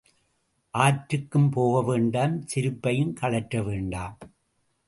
[0.73, 4.17] ஆற்றுக்கும் போகவேண்டாம் செருப்பையும் கழற்ற வேண்டாம்.